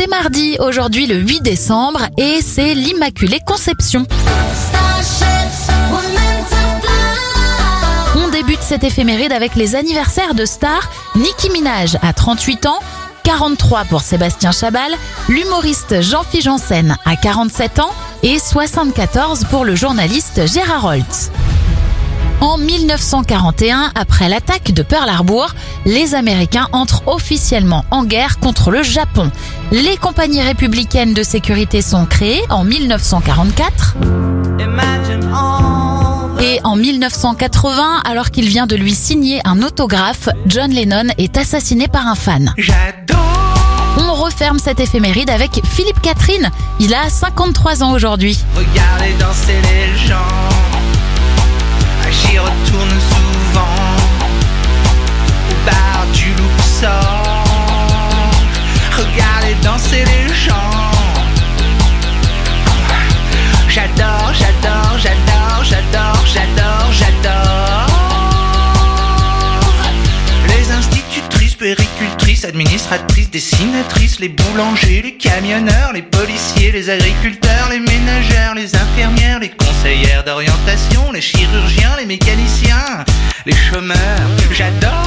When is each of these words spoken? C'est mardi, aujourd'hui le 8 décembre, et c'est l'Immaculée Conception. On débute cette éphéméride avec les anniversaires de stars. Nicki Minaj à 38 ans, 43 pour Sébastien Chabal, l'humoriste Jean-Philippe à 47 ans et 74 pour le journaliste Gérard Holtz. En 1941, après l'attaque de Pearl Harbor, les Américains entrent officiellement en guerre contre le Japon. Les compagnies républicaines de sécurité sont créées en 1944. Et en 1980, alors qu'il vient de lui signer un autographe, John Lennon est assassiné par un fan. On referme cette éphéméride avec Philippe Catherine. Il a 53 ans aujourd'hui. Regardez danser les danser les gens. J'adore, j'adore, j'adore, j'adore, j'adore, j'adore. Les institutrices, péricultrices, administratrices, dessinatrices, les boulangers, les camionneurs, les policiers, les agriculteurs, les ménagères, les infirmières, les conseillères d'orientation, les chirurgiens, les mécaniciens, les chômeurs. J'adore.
C'est 0.00 0.06
mardi, 0.06 0.56
aujourd'hui 0.60 1.06
le 1.06 1.16
8 1.16 1.42
décembre, 1.42 2.06
et 2.16 2.40
c'est 2.40 2.72
l'Immaculée 2.72 3.40
Conception. 3.44 4.06
On 8.16 8.28
débute 8.30 8.62
cette 8.62 8.82
éphéméride 8.82 9.30
avec 9.30 9.56
les 9.56 9.76
anniversaires 9.76 10.34
de 10.34 10.46
stars. 10.46 10.88
Nicki 11.16 11.50
Minaj 11.50 11.98
à 12.00 12.14
38 12.14 12.64
ans, 12.64 12.78
43 13.24 13.84
pour 13.84 14.00
Sébastien 14.00 14.52
Chabal, 14.52 14.90
l'humoriste 15.28 16.00
Jean-Philippe 16.00 16.94
à 17.04 17.16
47 17.16 17.80
ans 17.80 17.92
et 18.22 18.38
74 18.38 19.44
pour 19.50 19.66
le 19.66 19.76
journaliste 19.76 20.46
Gérard 20.46 20.86
Holtz. 20.86 21.30
En 22.40 22.56
1941, 22.56 23.92
après 23.94 24.30
l'attaque 24.30 24.72
de 24.72 24.82
Pearl 24.82 25.08
Harbor, 25.10 25.54
les 25.84 26.14
Américains 26.14 26.68
entrent 26.72 27.02
officiellement 27.06 27.84
en 27.90 28.04
guerre 28.04 28.38
contre 28.38 28.70
le 28.70 28.82
Japon. 28.82 29.30
Les 29.72 29.98
compagnies 29.98 30.40
républicaines 30.40 31.12
de 31.12 31.22
sécurité 31.22 31.82
sont 31.82 32.06
créées 32.06 32.42
en 32.48 32.64
1944. 32.64 33.96
Et 36.40 36.60
en 36.64 36.76
1980, 36.76 38.00
alors 38.04 38.30
qu'il 38.30 38.48
vient 38.48 38.66
de 38.66 38.76
lui 38.76 38.94
signer 38.94 39.42
un 39.44 39.62
autographe, 39.62 40.30
John 40.46 40.70
Lennon 40.70 41.12
est 41.18 41.36
assassiné 41.36 41.88
par 41.88 42.06
un 42.06 42.14
fan. 42.14 42.54
On 43.98 44.14
referme 44.14 44.58
cette 44.58 44.80
éphéméride 44.80 45.28
avec 45.28 45.60
Philippe 45.64 46.00
Catherine. 46.00 46.50
Il 46.78 46.94
a 46.94 47.10
53 47.10 47.82
ans 47.82 47.92
aujourd'hui. 47.92 48.38
Regardez 48.54 49.12
danser 49.18 49.60
les 49.62 49.89
danser 59.80 60.04
les 60.04 60.34
gens. 60.34 60.54
J'adore, 63.68 64.32
j'adore, 64.34 64.98
j'adore, 64.98 65.64
j'adore, 65.64 66.26
j'adore, 66.26 66.92
j'adore. 66.92 67.86
Les 70.48 70.70
institutrices, 70.72 71.54
péricultrices, 71.54 72.44
administratrices, 72.44 73.30
dessinatrices, 73.30 74.18
les 74.20 74.28
boulangers, 74.28 75.02
les 75.02 75.14
camionneurs, 75.14 75.92
les 75.92 76.02
policiers, 76.02 76.72
les 76.72 76.90
agriculteurs, 76.90 77.68
les 77.70 77.80
ménagères, 77.80 78.54
les 78.54 78.74
infirmières, 78.74 79.38
les 79.38 79.50
conseillères 79.50 80.24
d'orientation, 80.24 81.12
les 81.12 81.20
chirurgiens, 81.20 81.96
les 81.98 82.06
mécaniciens, 82.06 83.04
les 83.46 83.54
chômeurs. 83.54 83.96
J'adore. 84.52 84.99